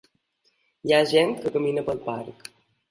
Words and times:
Hi 0.89 0.95
ha 0.95 1.03
gent 1.13 1.37
que 1.45 1.55
camina 1.59 1.87
pel 1.91 2.05
parc. 2.11 2.53